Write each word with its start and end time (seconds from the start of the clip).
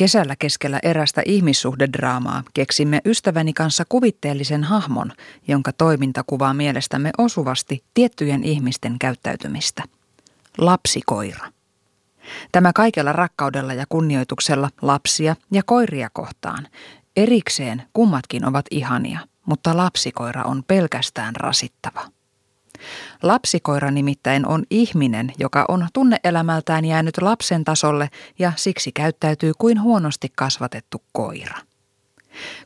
Kesällä 0.00 0.36
keskellä 0.36 0.78
erästä 0.82 1.22
ihmissuhdedraamaa 1.26 2.42
keksimme 2.54 3.00
ystäväni 3.04 3.52
kanssa 3.52 3.84
kuvitteellisen 3.88 4.64
hahmon, 4.64 5.12
jonka 5.48 5.72
toiminta 5.72 6.24
kuvaa 6.26 6.54
mielestämme 6.54 7.10
osuvasti 7.18 7.84
tiettyjen 7.94 8.44
ihmisten 8.44 8.98
käyttäytymistä. 8.98 9.82
Lapsikoira. 10.58 11.52
Tämä 12.52 12.72
kaikella 12.72 13.12
rakkaudella 13.12 13.74
ja 13.74 13.84
kunnioituksella 13.88 14.70
lapsia 14.82 15.36
ja 15.52 15.62
koiria 15.66 16.08
kohtaan. 16.12 16.68
Erikseen 17.16 17.82
kummatkin 17.92 18.44
ovat 18.44 18.66
ihania, 18.70 19.18
mutta 19.46 19.76
lapsikoira 19.76 20.42
on 20.42 20.64
pelkästään 20.66 21.36
rasittava. 21.36 22.19
Lapsikoira 23.22 23.90
nimittäin 23.90 24.46
on 24.46 24.64
ihminen, 24.70 25.32
joka 25.38 25.64
on 25.68 25.88
tunneelämältään 25.92 26.84
jäänyt 26.84 27.22
lapsen 27.22 27.64
tasolle 27.64 28.10
ja 28.38 28.52
siksi 28.56 28.92
käyttäytyy 28.92 29.52
kuin 29.58 29.82
huonosti 29.82 30.32
kasvatettu 30.36 31.02
koira. 31.12 31.58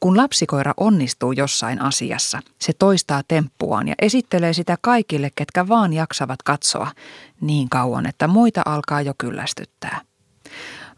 Kun 0.00 0.16
lapsikoira 0.16 0.74
onnistuu 0.76 1.32
jossain 1.32 1.82
asiassa, 1.82 2.40
se 2.58 2.72
toistaa 2.72 3.22
temppuaan 3.28 3.88
ja 3.88 3.94
esittelee 4.02 4.52
sitä 4.52 4.76
kaikille, 4.80 5.30
ketkä 5.34 5.68
vaan 5.68 5.92
jaksavat 5.92 6.42
katsoa, 6.42 6.92
niin 7.40 7.68
kauan, 7.68 8.06
että 8.06 8.28
muita 8.28 8.62
alkaa 8.66 9.00
jo 9.00 9.12
kyllästyttää. 9.18 10.00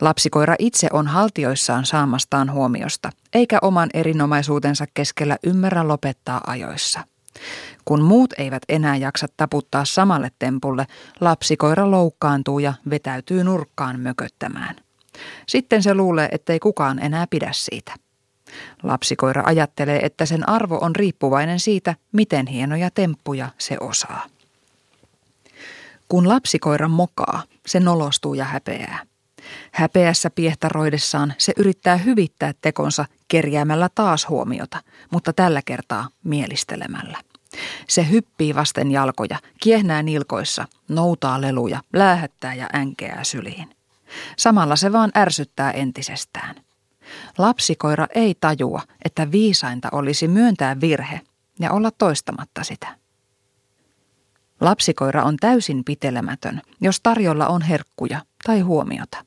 Lapsikoira 0.01 0.55
itse 0.59 0.89
on 0.93 1.07
haltioissaan 1.07 1.87
saamastaan 1.87 2.53
huomiosta, 2.53 3.11
eikä 3.33 3.59
oman 3.63 3.91
erinomaisuutensa 3.95 4.85
keskellä 4.95 5.39
ymmärrä 5.45 5.89
lopettaa 5.89 6.41
ajoissa. 6.47 7.01
Kun 7.85 8.03
muut 8.03 8.33
eivät 8.39 8.63
enää 8.69 8.97
jaksa 8.97 9.27
taputtaa 9.37 9.85
samalle 9.85 10.31
tempulle, 10.39 10.87
lapsikoira 11.21 11.91
loukkaantuu 11.91 12.59
ja 12.59 12.75
vetäytyy 12.91 13.45
nurkkaan 13.45 14.01
mököttämään. 14.01 14.77
Sitten 15.49 15.83
se 15.83 15.95
luulee, 15.95 16.29
ettei 16.33 16.59
kukaan 16.59 16.99
enää 16.99 17.27
pidä 17.27 17.51
siitä. 17.53 17.95
Lapsikoira 18.83 19.43
ajattelee, 19.47 19.99
että 20.03 20.27
sen 20.27 20.49
arvo 20.49 20.79
on 20.81 20.97
riippuvainen 20.97 21.61
siitä, 21.61 21.95
miten 22.13 22.47
hienoja 22.47 22.91
temppuja 22.91 23.49
se 23.59 23.77
osaa. 23.81 24.27
Kun 26.09 26.29
lapsikoira 26.29 26.89
mokaa, 26.89 27.43
se 27.67 27.81
nolostuu 27.81 28.35
ja 28.35 28.45
häpeää. 28.45 28.99
Häpeässä 29.73 30.31
piehtaroidessaan 30.31 31.35
se 31.39 31.53
yrittää 31.57 31.97
hyvittää 31.97 32.53
tekonsa 32.61 33.05
kerjäämällä 33.29 33.89
taas 33.95 34.29
huomiota, 34.29 34.83
mutta 35.11 35.33
tällä 35.33 35.63
kertaa 35.65 36.09
mielistelemällä. 36.25 37.19
Se 37.93 38.11
hyppii 38.11 38.55
vasten 38.55 38.91
jalkoja, 38.91 39.39
kiehnää 39.63 40.03
nilkoissa, 40.03 40.65
noutaa 40.89 41.41
leluja, 41.41 41.81
läähättää 41.93 42.55
ja 42.55 42.69
änkeää 42.75 43.25
syliin. 43.25 43.77
Samalla 44.37 44.77
se 44.77 44.93
vaan 44.93 45.11
ärsyttää 45.17 45.71
entisestään. 45.71 46.55
Lapsikoira 47.39 48.07
ei 48.15 48.35
tajua, 48.41 48.83
että 49.05 49.31
viisainta 49.31 49.89
olisi 49.93 50.29
myöntää 50.29 50.81
virhe 50.81 51.21
ja 51.61 51.73
olla 51.73 51.91
toistamatta 51.91 52.65
sitä. 52.65 52.97
Lapsikoira 54.61 55.23
on 55.23 55.37
täysin 55.37 55.85
pitelemätön, 55.85 56.63
jos 56.81 57.01
tarjolla 57.03 57.47
on 57.47 57.63
herkkuja 57.63 58.21
tai 58.45 58.61
huomiota. 58.61 59.25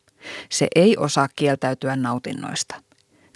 Se 0.49 0.67
ei 0.75 0.97
osaa 0.97 1.27
kieltäytyä 1.35 1.95
nautinnoista. 1.95 2.75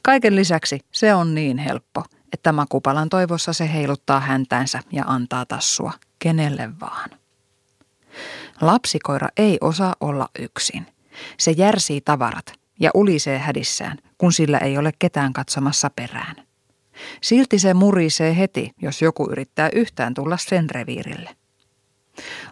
Kaiken 0.04 0.36
lisäksi 0.36 0.80
se 0.92 1.14
on 1.14 1.36
niin 1.36 1.58
helppo, 1.58 2.04
että 2.34 2.52
makupalan 2.52 3.10
toivossa 3.10 3.54
se 3.54 3.74
heiluttaa 3.74 4.20
häntäänsä 4.20 4.80
ja 4.92 5.04
antaa 5.08 5.46
tassua 5.46 5.94
kenelle 6.20 6.70
vaan. 6.80 7.10
Lapsikoira 8.62 9.28
ei 9.38 9.58
osaa 9.62 9.96
olla 10.00 10.30
yksin. 10.40 10.86
Se 11.38 11.52
järsii 11.52 12.02
tavarat 12.02 12.54
ja 12.80 12.92
ulisee 12.94 13.40
hädissään, 13.40 13.98
kun 14.18 14.34
sillä 14.34 14.58
ei 14.58 14.78
ole 14.78 14.92
ketään 15.00 15.34
katsomassa 15.34 15.90
perään. 15.96 16.36
Silti 17.22 17.60
se 17.60 17.74
murisee 17.74 18.38
heti, 18.38 18.72
jos 18.82 19.02
joku 19.02 19.30
yrittää 19.32 19.70
yhtään 19.74 20.14
tulla 20.14 20.38
sen 20.38 20.70
reviirille. 20.70 21.36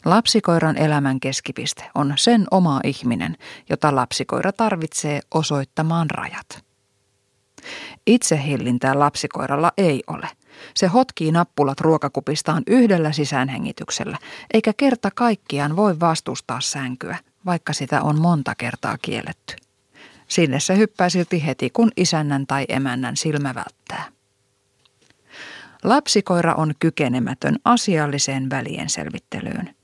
Lapsikoiran 0.06 0.78
elämän 0.78 1.20
keskipiste 1.20 1.90
on 1.96 2.14
sen 2.18 2.46
oma 2.52 2.80
ihminen, 2.84 3.38
jota 3.70 3.96
lapsikoira 3.96 4.52
tarvitsee 4.52 5.20
osoittamaan 5.34 6.10
rajat. 6.10 6.67
Itsehillintää 8.08 9.00
lapsikoiralla 9.00 9.72
ei 9.78 10.04
ole. 10.08 10.30
Se 10.74 10.88
hotkii 10.88 11.32
nappulat 11.32 11.82
ruokakupistaan 11.82 12.64
yhdellä 12.68 13.12
sisäänhengityksellä, 13.12 14.18
eikä 14.54 14.74
kerta 14.78 15.12
kaikkiaan 15.12 15.76
voi 15.76 16.00
vastustaa 16.00 16.62
sänkyä, 16.62 17.18
vaikka 17.46 17.74
sitä 17.74 18.02
on 18.02 18.22
monta 18.22 18.56
kertaa 18.56 18.98
kielletty. 19.02 19.56
Sinne 20.28 20.60
se 20.60 20.78
hyppää 20.78 21.10
silti 21.10 21.46
heti, 21.46 21.70
kun 21.70 21.92
isännän 21.98 22.48
tai 22.48 22.66
emännän 22.70 23.18
silmä 23.18 23.56
välttää. 23.56 24.06
Lapsikoira 25.84 26.54
on 26.54 26.74
kykenemätön 26.80 27.56
asialliseen 27.66 28.50
välien 28.50 28.90
selvittelyyn. 28.90 29.76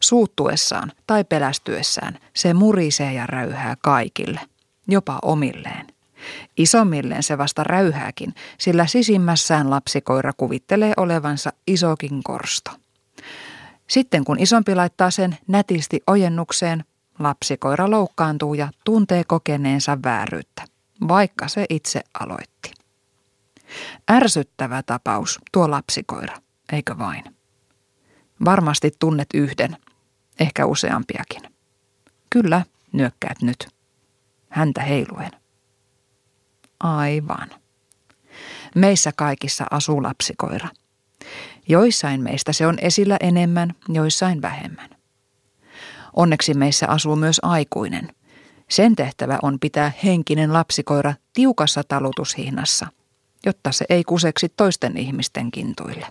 Suuttuessaan 0.00 0.92
tai 1.06 1.24
pelästyessään 1.24 2.18
se 2.34 2.54
murisee 2.54 3.12
ja 3.12 3.26
räyhää 3.26 3.76
kaikille, 3.82 4.40
jopa 4.88 5.18
omilleen. 5.22 5.86
Isommilleen 6.56 7.22
se 7.22 7.38
vasta 7.38 7.64
räyhääkin, 7.64 8.34
sillä 8.58 8.86
sisimmässään 8.86 9.70
lapsikoira 9.70 10.32
kuvittelee 10.36 10.92
olevansa 10.96 11.52
isokin 11.66 12.22
korsto. 12.22 12.70
Sitten 13.86 14.24
kun 14.24 14.38
isompi 14.38 14.74
laittaa 14.74 15.10
sen 15.10 15.38
nätisti 15.46 16.00
ojennukseen, 16.06 16.84
lapsikoira 17.18 17.90
loukkaantuu 17.90 18.54
ja 18.54 18.68
tuntee 18.84 19.24
kokeneensa 19.24 19.98
vääryyttä, 20.04 20.64
vaikka 21.08 21.48
se 21.48 21.66
itse 21.70 22.00
aloitti. 22.20 22.72
Ärsyttävä 24.10 24.82
tapaus 24.82 25.38
tuo 25.52 25.70
lapsikoira, 25.70 26.36
eikö 26.72 26.98
vain? 26.98 27.24
Varmasti 28.44 28.90
tunnet 28.98 29.28
yhden, 29.34 29.76
ehkä 30.40 30.66
useampiakin. 30.66 31.42
Kyllä, 32.30 32.64
nyökkäät 32.92 33.42
nyt. 33.42 33.68
Häntä 34.48 34.82
heiluen. 34.82 35.30
Aivan. 36.80 37.50
Meissä 38.74 39.12
kaikissa 39.16 39.64
asuu 39.70 40.02
lapsikoira. 40.02 40.68
Joissain 41.68 42.22
meistä 42.22 42.52
se 42.52 42.66
on 42.66 42.78
esillä 42.80 43.16
enemmän, 43.20 43.74
joissain 43.88 44.42
vähemmän. 44.42 44.90
Onneksi 46.16 46.54
meissä 46.54 46.88
asuu 46.88 47.16
myös 47.16 47.40
aikuinen. 47.42 48.08
Sen 48.70 48.96
tehtävä 48.96 49.38
on 49.42 49.58
pitää 49.60 49.92
henkinen 50.04 50.52
lapsikoira 50.52 51.14
tiukassa 51.32 51.82
talutushihnassa, 51.88 52.86
jotta 53.46 53.72
se 53.72 53.84
ei 53.88 54.04
kuseksi 54.04 54.48
toisten 54.48 54.96
ihmisten 54.96 55.50
kintuille. 55.50 56.06